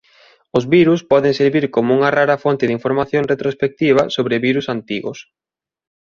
[0.57, 5.17] Os virus poden servir como unha rara fonte de información retrospectiva sobre virus antigos.